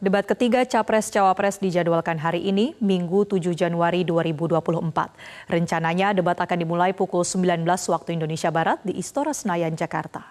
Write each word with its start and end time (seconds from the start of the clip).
Debat 0.00 0.24
ketiga 0.24 0.64
Capres-Cawapres 0.64 1.60
dijadwalkan 1.60 2.16
hari 2.16 2.40
ini, 2.48 2.72
Minggu 2.80 3.28
7 3.28 3.52
Januari 3.52 4.00
2024. 4.00 5.12
Rencananya 5.44 6.16
debat 6.16 6.40
akan 6.40 6.56
dimulai 6.56 6.96
pukul 6.96 7.20
19 7.20 7.68
waktu 7.68 8.16
Indonesia 8.16 8.48
Barat 8.48 8.80
di 8.80 8.96
Istora 8.96 9.36
Senayan, 9.36 9.76
Jakarta. 9.76 10.24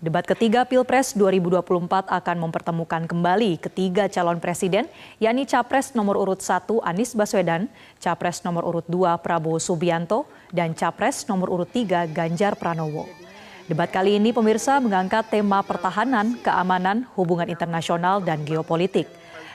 Debat 0.00 0.24
ketiga 0.24 0.64
Pilpres 0.64 1.12
2024 1.12 2.08
akan 2.08 2.36
mempertemukan 2.48 3.04
kembali 3.04 3.60
ketiga 3.60 4.08
calon 4.08 4.40
presiden, 4.40 4.88
yakni 5.20 5.44
Capres 5.44 5.92
nomor 5.92 6.16
urut 6.16 6.40
1 6.40 6.80
Anies 6.88 7.12
Baswedan, 7.12 7.68
Capres 8.00 8.40
nomor 8.48 8.64
urut 8.64 8.88
2 8.88 9.12
Prabowo 9.20 9.60
Subianto, 9.60 10.24
dan 10.48 10.72
Capres 10.72 11.28
nomor 11.28 11.52
urut 11.52 11.68
3 11.68 12.08
Ganjar 12.08 12.56
Pranowo. 12.56 13.23
Debat 13.64 13.88
kali 13.88 14.20
ini 14.20 14.28
pemirsa 14.28 14.76
mengangkat 14.76 15.32
tema 15.32 15.64
pertahanan, 15.64 16.36
keamanan, 16.44 17.08
hubungan 17.16 17.48
internasional, 17.48 18.20
dan 18.20 18.44
geopolitik. 18.44 19.08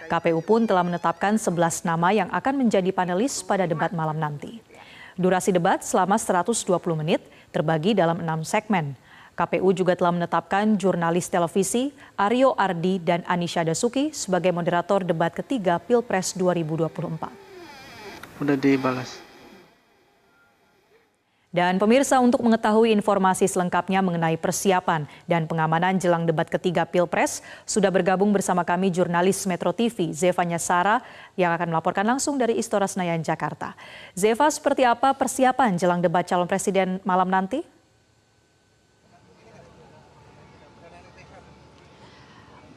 KPU 0.10 0.42
pun 0.42 0.66
telah 0.66 0.82
menetapkan 0.82 1.38
11 1.38 1.86
nama 1.86 2.10
yang 2.10 2.26
akan 2.34 2.66
menjadi 2.66 2.90
panelis 2.90 3.46
pada 3.46 3.70
debat 3.70 3.94
malam 3.94 4.18
nanti. 4.18 4.66
Durasi 5.14 5.54
debat 5.54 5.86
selama 5.86 6.18
120 6.18 6.58
menit 6.98 7.22
terbagi 7.54 7.94
dalam 7.94 8.18
enam 8.18 8.42
segmen. 8.42 8.98
KPU 9.38 9.78
juga 9.78 9.94
telah 9.94 10.18
menetapkan 10.18 10.74
jurnalis 10.74 11.30
televisi 11.30 11.94
Aryo 12.18 12.58
Ardi 12.58 12.98
dan 12.98 13.22
Anisha 13.30 13.62
Dasuki 13.62 14.10
sebagai 14.10 14.50
moderator 14.50 15.06
debat 15.06 15.30
ketiga 15.30 15.78
Pilpres 15.78 16.34
2024. 16.34 17.30
Udah 18.42 18.58
dibalas. 18.58 19.29
Dan 21.50 21.82
pemirsa 21.82 22.22
untuk 22.22 22.46
mengetahui 22.46 22.94
informasi 22.94 23.50
selengkapnya 23.50 24.06
mengenai 24.06 24.38
persiapan 24.38 25.10
dan 25.26 25.50
pengamanan 25.50 25.98
jelang 25.98 26.30
debat 26.30 26.46
ketiga 26.46 26.86
Pilpres, 26.86 27.42
sudah 27.66 27.90
bergabung 27.90 28.30
bersama 28.30 28.62
kami 28.62 28.94
jurnalis 28.94 29.50
Metro 29.50 29.74
TV, 29.74 30.14
Zeva 30.14 30.46
Nyasara, 30.46 31.02
yang 31.34 31.50
akan 31.50 31.74
melaporkan 31.74 32.06
langsung 32.06 32.38
dari 32.38 32.54
Istora 32.62 32.86
Senayan, 32.86 33.26
Jakarta. 33.26 33.74
Zeva, 34.14 34.46
seperti 34.54 34.86
apa 34.86 35.10
persiapan 35.18 35.74
jelang 35.74 36.06
debat 36.06 36.22
calon 36.22 36.46
presiden 36.46 37.02
malam 37.02 37.26
nanti? 37.34 37.66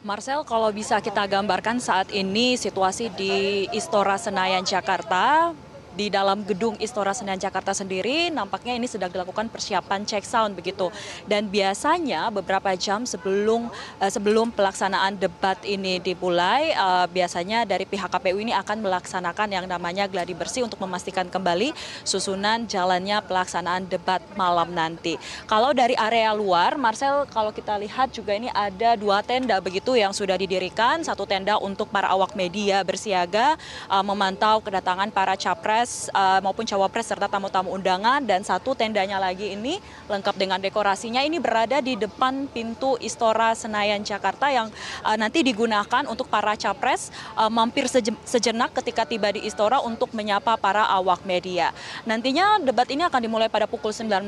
Marcel, 0.00 0.48
kalau 0.48 0.72
bisa 0.72 0.96
kita 1.04 1.28
gambarkan 1.28 1.76
saat 1.76 2.08
ini 2.08 2.56
situasi 2.56 3.12
di 3.12 3.68
Istora 3.76 4.16
Senayan, 4.16 4.64
Jakarta, 4.64 5.52
di 5.92 6.08
dalam 6.08 6.40
gedung 6.44 6.74
Istora 6.80 7.12
Senayan 7.12 7.40
Jakarta 7.40 7.76
sendiri 7.76 8.32
nampaknya 8.32 8.76
ini 8.76 8.88
sedang 8.88 9.12
dilakukan 9.12 9.52
persiapan 9.52 10.08
check 10.08 10.24
sound 10.24 10.56
begitu. 10.56 10.88
Dan 11.28 11.48
biasanya 11.48 12.32
beberapa 12.32 12.72
jam 12.76 13.04
sebelum 13.04 13.68
uh, 14.00 14.10
sebelum 14.10 14.48
pelaksanaan 14.52 15.20
debat 15.20 15.60
ini 15.68 16.00
dimulai 16.00 16.72
uh, 16.76 17.04
biasanya 17.08 17.68
dari 17.68 17.84
pihak 17.84 18.08
KPU 18.08 18.40
ini 18.40 18.52
akan 18.56 18.80
melaksanakan 18.80 19.48
yang 19.52 19.66
namanya 19.68 20.08
gladi 20.08 20.32
bersih 20.32 20.64
untuk 20.64 20.80
memastikan 20.80 21.28
kembali 21.28 21.72
susunan 22.04 22.64
jalannya 22.64 23.20
pelaksanaan 23.24 23.88
debat 23.88 24.20
malam 24.34 24.72
nanti. 24.72 25.20
Kalau 25.44 25.76
dari 25.76 25.96
area 25.96 26.32
luar, 26.32 26.80
Marcel 26.80 27.28
kalau 27.28 27.52
kita 27.52 27.76
lihat 27.76 28.12
juga 28.12 28.32
ini 28.32 28.48
ada 28.52 28.96
dua 28.96 29.20
tenda 29.20 29.60
begitu 29.60 29.96
yang 29.96 30.16
sudah 30.16 30.36
didirikan, 30.36 31.04
satu 31.04 31.28
tenda 31.28 31.60
untuk 31.60 31.88
para 31.92 32.08
awak 32.08 32.32
media 32.32 32.80
bersiaga 32.84 33.56
uh, 33.88 34.04
memantau 34.04 34.60
kedatangan 34.64 35.12
para 35.12 35.36
capres 35.36 35.81
capres 35.82 36.06
uh, 36.14 36.38
maupun 36.38 36.62
cawapres 36.62 37.10
serta 37.10 37.26
tamu-tamu 37.26 37.74
undangan 37.74 38.22
dan 38.22 38.46
satu 38.46 38.70
tendanya 38.78 39.18
lagi 39.18 39.58
ini 39.58 39.82
lengkap 40.06 40.38
dengan 40.38 40.62
dekorasinya 40.62 41.26
ini 41.26 41.42
berada 41.42 41.82
di 41.82 41.98
depan 41.98 42.46
pintu 42.46 42.94
Istora 43.02 43.50
Senayan 43.58 44.06
Jakarta 44.06 44.46
yang 44.46 44.70
uh, 45.02 45.16
nanti 45.18 45.42
digunakan 45.42 46.06
untuk 46.06 46.30
para 46.30 46.54
capres 46.54 47.10
uh, 47.34 47.50
mampir 47.50 47.90
sejenak 48.22 48.70
ketika 48.78 49.02
tiba 49.02 49.34
di 49.34 49.42
Istora 49.42 49.82
untuk 49.82 50.14
menyapa 50.14 50.54
para 50.54 50.86
awak 50.86 51.26
media. 51.26 51.74
Nantinya 52.06 52.62
debat 52.62 52.86
ini 52.86 53.02
akan 53.02 53.18
dimulai 53.18 53.50
pada 53.50 53.66
pukul 53.66 53.90
19.00 53.90 54.22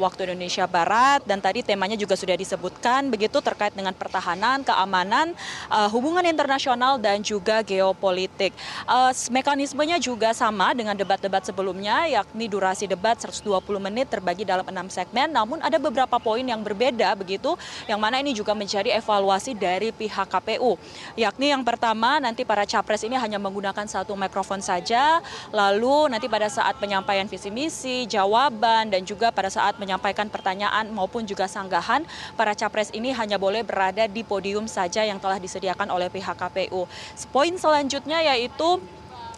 waktu 0.00 0.20
Indonesia 0.32 0.64
Barat 0.64 1.20
dan 1.28 1.36
tadi 1.44 1.60
temanya 1.60 2.00
juga 2.00 2.16
sudah 2.16 2.32
disebutkan 2.32 3.12
begitu 3.12 3.44
terkait 3.44 3.76
dengan 3.76 3.92
pertahanan, 3.92 4.64
keamanan, 4.64 5.36
uh, 5.68 5.92
hubungan 5.92 6.24
internasional 6.24 6.96
dan 6.96 7.20
juga 7.20 7.60
geopolitik. 7.60 8.56
Uh, 8.88 9.12
mekanismenya 9.28 10.00
juga 10.00 10.32
sama 10.32 10.72
dengan 10.72 10.93
dengan 10.94 11.10
debat-debat 11.10 11.42
sebelumnya, 11.42 12.06
yakni 12.06 12.46
durasi 12.46 12.86
debat 12.86 13.18
120 13.18 13.42
menit 13.82 14.06
terbagi 14.06 14.46
dalam 14.46 14.62
enam 14.62 14.86
segmen. 14.86 15.26
Namun 15.26 15.58
ada 15.58 15.74
beberapa 15.82 16.22
poin 16.22 16.46
yang 16.46 16.62
berbeda 16.62 17.18
begitu, 17.18 17.58
yang 17.90 17.98
mana 17.98 18.22
ini 18.22 18.30
juga 18.30 18.54
menjadi 18.54 18.94
evaluasi 18.94 19.58
dari 19.58 19.90
pihak 19.90 20.30
KPU. 20.30 20.78
Yakni 21.18 21.50
yang 21.50 21.66
pertama 21.66 22.22
nanti 22.22 22.46
para 22.46 22.62
capres 22.62 23.02
ini 23.02 23.18
hanya 23.18 23.42
menggunakan 23.42 23.90
satu 23.90 24.14
mikrofon 24.14 24.62
saja, 24.62 25.18
lalu 25.50 26.14
nanti 26.14 26.30
pada 26.30 26.46
saat 26.46 26.78
penyampaian 26.78 27.26
visi 27.26 27.50
misi, 27.50 28.06
jawaban, 28.06 28.94
dan 28.94 29.02
juga 29.02 29.34
pada 29.34 29.50
saat 29.50 29.74
menyampaikan 29.82 30.30
pertanyaan 30.30 30.86
maupun 30.94 31.26
juga 31.26 31.50
sanggahan, 31.50 32.06
para 32.38 32.54
capres 32.54 32.94
ini 32.94 33.10
hanya 33.10 33.34
boleh 33.34 33.66
berada 33.66 34.06
di 34.06 34.22
podium 34.22 34.70
saja 34.70 35.02
yang 35.02 35.18
telah 35.18 35.42
disediakan 35.42 35.90
oleh 35.90 36.06
pihak 36.06 36.38
KPU. 36.38 36.86
Poin 37.34 37.54
selanjutnya 37.58 38.22
yaitu 38.22 38.78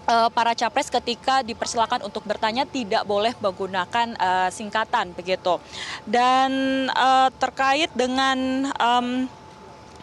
para 0.07 0.55
capres 0.55 0.87
ketika 0.87 1.43
dipersilakan 1.43 2.07
untuk 2.07 2.23
bertanya 2.23 2.63
tidak 2.63 3.03
boleh 3.03 3.35
menggunakan 3.43 4.15
uh, 4.17 4.49
singkatan 4.55 5.11
begitu. 5.13 5.59
Dan 6.07 6.51
uh, 6.95 7.29
terkait 7.43 7.91
dengan 7.93 8.71
um, 8.79 9.27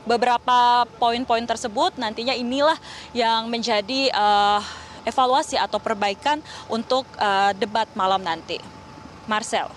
beberapa 0.03 0.83
poin-poin 0.99 1.43
tersebut 1.47 1.95
nantinya 1.95 2.35
inilah 2.35 2.75
yang 3.15 3.47
menjadi 3.47 4.11
uh, 4.11 4.59
evaluasi 5.07 5.59
atau 5.59 5.79
perbaikan 5.79 6.39
untuk 6.67 7.07
uh, 7.19 7.51
debat 7.55 7.87
malam 7.95 8.23
nanti. 8.23 8.59
Marcel. 9.27 9.71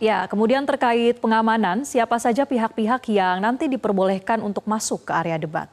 Ya, 0.00 0.24
kemudian 0.24 0.64
terkait 0.64 1.20
pengamanan, 1.20 1.84
siapa 1.84 2.16
saja 2.16 2.48
pihak-pihak 2.48 3.04
yang 3.12 3.44
nanti 3.44 3.68
diperbolehkan 3.68 4.40
untuk 4.40 4.64
masuk 4.64 5.04
ke 5.04 5.12
area 5.12 5.36
debat? 5.36 5.68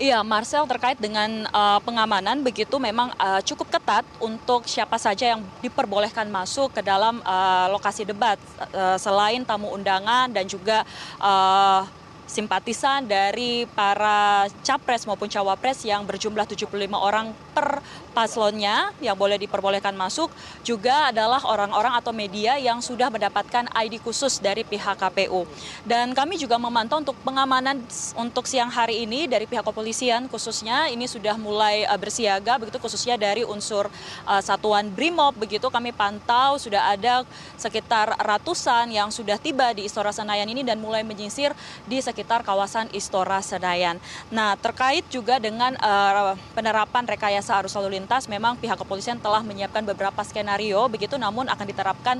Iya, 0.00 0.24
Marcel 0.24 0.64
terkait 0.64 0.96
dengan 0.96 1.44
uh, 1.52 1.76
pengamanan 1.84 2.40
begitu 2.40 2.80
memang 2.80 3.12
uh, 3.20 3.44
cukup 3.44 3.68
ketat 3.68 4.00
untuk 4.16 4.64
siapa 4.64 4.96
saja 4.96 5.36
yang 5.36 5.44
diperbolehkan 5.60 6.24
masuk 6.32 6.72
ke 6.72 6.80
dalam 6.80 7.20
uh, 7.20 7.68
lokasi 7.68 8.08
debat 8.08 8.40
uh, 8.72 8.96
selain 8.96 9.44
tamu 9.44 9.68
undangan 9.68 10.32
dan 10.32 10.48
juga 10.48 10.88
uh, 11.20 11.84
simpatisan 12.30 13.10
dari 13.10 13.66
para 13.74 14.46
capres 14.62 15.02
maupun 15.02 15.26
cawapres 15.26 15.82
yang 15.82 16.06
berjumlah 16.06 16.46
75 16.46 16.70
orang 16.94 17.34
per 17.50 17.82
paslonnya 18.14 18.94
yang 19.02 19.18
boleh 19.18 19.34
diperbolehkan 19.34 19.94
masuk 19.98 20.30
juga 20.62 21.10
adalah 21.10 21.42
orang-orang 21.42 21.98
atau 21.98 22.14
media 22.14 22.54
yang 22.54 22.78
sudah 22.78 23.10
mendapatkan 23.10 23.66
ID 23.74 23.98
khusus 23.98 24.38
dari 24.38 24.62
pihak 24.62 24.94
KPU. 24.94 25.42
Dan 25.82 26.14
kami 26.14 26.38
juga 26.38 26.54
memantau 26.54 27.02
untuk 27.02 27.18
pengamanan 27.26 27.82
untuk 28.14 28.46
siang 28.46 28.70
hari 28.70 29.02
ini 29.02 29.26
dari 29.26 29.50
pihak 29.50 29.66
kepolisian 29.66 30.30
khususnya 30.30 30.86
ini 30.86 31.10
sudah 31.10 31.34
mulai 31.34 31.82
uh, 31.90 31.98
bersiaga 31.98 32.62
begitu 32.62 32.78
khususnya 32.78 33.18
dari 33.18 33.42
unsur 33.42 33.90
uh, 34.26 34.42
satuan 34.42 34.86
BRIMOB 34.94 35.42
begitu 35.42 35.66
kami 35.66 35.90
pantau 35.90 36.54
sudah 36.62 36.94
ada 36.94 37.26
sekitar 37.58 38.14
ratusan 38.22 38.94
yang 38.94 39.10
sudah 39.10 39.34
tiba 39.40 39.74
di 39.74 39.90
Istora 39.90 40.14
Senayan 40.14 40.46
ini 40.46 40.62
dan 40.62 40.78
mulai 40.78 41.02
menyisir 41.02 41.50
di 41.90 41.98
sekitar 41.98 42.19
kawasan 42.24 42.90
Istora 42.90 43.40
Senayan. 43.40 43.96
Nah, 44.28 44.58
terkait 44.58 45.06
juga 45.08 45.38
dengan 45.38 45.76
uh, 45.78 46.34
penerapan 46.52 47.06
rekayasa 47.06 47.60
arus 47.62 47.76
lalu 47.78 48.00
lintas 48.00 48.26
memang 48.26 48.56
pihak 48.56 48.76
kepolisian 48.76 49.20
telah 49.20 49.40
menyiapkan 49.44 49.84
beberapa 49.86 50.20
skenario 50.26 50.80
begitu 50.90 51.16
namun 51.16 51.48
akan 51.48 51.66
diterapkan 51.66 52.16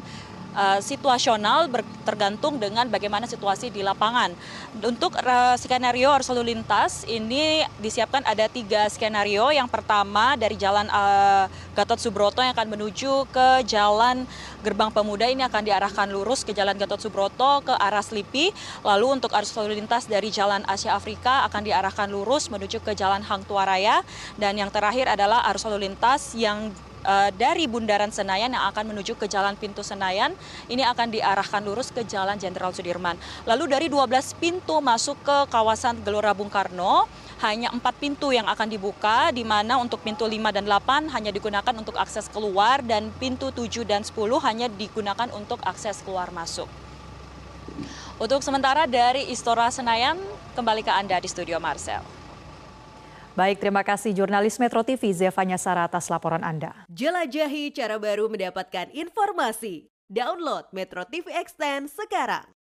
uh, 0.55 0.79
situasional 0.83 1.71
tergantung 2.03 2.59
dengan 2.59 2.89
bagaimana 2.89 3.27
situasi 3.29 3.71
di 3.71 3.85
lapangan. 3.85 4.35
Untuk 4.83 5.15
uh, 5.19 5.55
skenario 5.55 6.11
arus 6.15 6.31
lalu 6.33 6.55
lintas 6.57 7.07
ini 7.07 7.63
disiapkan 7.79 8.25
ada 8.27 8.47
tiga 8.51 8.87
skenario. 8.91 9.51
Yang 9.51 9.69
pertama 9.71 10.35
dari 10.35 10.57
jalan 10.59 10.87
uh, 10.91 11.47
Gatot 11.75 12.01
Subroto 12.03 12.43
yang 12.43 12.55
akan 12.55 12.69
menuju 12.71 13.31
ke 13.31 13.65
jalan 13.67 14.27
Gerbang 14.61 14.93
Pemuda 14.93 15.25
ini 15.25 15.41
akan 15.47 15.63
diarahkan 15.65 16.09
lurus 16.13 16.45
ke 16.45 16.53
jalan 16.53 16.77
Gatot 16.77 17.01
Subroto 17.01 17.65
ke 17.65 17.73
arah 17.73 18.05
Slipi. 18.05 18.53
Lalu 18.85 19.21
untuk 19.21 19.33
arus 19.33 19.55
lalu 19.57 19.81
lintas 19.81 20.11
dari 20.11 20.29
jalan 20.29 20.67
Asia 20.69 20.93
Afrika 20.93 21.47
akan 21.49 21.65
diarahkan 21.65 22.11
lurus 22.13 22.53
menuju 22.53 22.85
ke 22.85 22.93
jalan 22.93 23.25
Hang 23.25 23.47
Tuaraya. 23.47 24.03
Dan 24.37 24.59
yang 24.61 24.69
terakhir 24.69 25.09
adalah 25.09 25.47
arus 25.49 25.65
lalu 25.65 25.89
lintas 25.89 26.37
yang 26.37 26.75
uh, 27.05 27.31
dari 27.35 27.65
Bundaran 27.71 28.13
Senayan 28.13 28.53
yang 28.53 28.65
akan 28.73 28.93
menuju 28.93 29.17
ke 29.17 29.27
Jalan 29.29 29.57
Pintu 29.57 29.81
Senayan 29.85 30.35
ini 30.69 30.85
akan 30.85 31.13
diarahkan 31.13 31.63
lurus 31.65 31.93
ke 31.93 32.05
Jalan 32.05 32.37
Jenderal 32.37 32.73
Sudirman. 32.73 33.17
Lalu 33.45 33.65
dari 33.71 33.87
12 33.89 34.41
pintu 34.41 34.79
masuk 34.81 35.21
ke 35.25 35.37
kawasan 35.49 36.01
Gelora 36.05 36.33
Bung 36.37 36.53
Karno 36.53 37.09
hanya 37.41 37.73
empat 37.73 37.97
pintu 37.97 38.33
yang 38.37 38.45
akan 38.49 38.69
dibuka 38.69 39.33
di 39.33 39.45
mana 39.47 39.81
untuk 39.81 40.05
pintu 40.05 40.29
5 40.29 40.37
dan 40.53 40.65
8 40.69 41.09
hanya 41.13 41.31
digunakan 41.33 41.75
untuk 41.77 41.97
akses 41.97 42.29
keluar 42.29 42.85
dan 42.85 43.09
pintu 43.17 43.49
7 43.49 43.85
dan 43.89 44.05
10 44.05 44.13
hanya 44.45 44.69
digunakan 44.69 45.29
untuk 45.33 45.61
akses 45.65 46.05
keluar 46.05 46.29
masuk. 46.33 46.69
Untuk 48.21 48.45
sementara 48.45 48.85
dari 48.85 49.33
Istora 49.33 49.73
Senayan, 49.73 50.21
kembali 50.53 50.85
ke 50.85 50.93
Anda 50.93 51.17
di 51.17 51.29
Studio 51.33 51.57
Marcel. 51.57 52.20
Baik, 53.39 53.63
terima 53.63 53.87
kasih 53.87 54.11
jurnalis 54.11 54.59
Metro 54.59 54.83
TV 54.83 55.15
Zevanya 55.15 55.55
Sara 55.55 55.87
atas 55.87 56.11
laporan 56.11 56.43
Anda. 56.43 56.75
Jelajahi 56.91 57.71
cara 57.71 57.95
baru 57.95 58.27
mendapatkan 58.27 58.91
informasi. 58.91 59.87
Download 60.11 60.67
Metro 60.75 61.07
TV 61.07 61.31
Extend 61.39 61.87
sekarang. 61.95 62.60